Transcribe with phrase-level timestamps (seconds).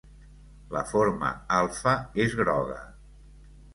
[0.75, 1.93] La forma alfa
[2.25, 2.81] és groga.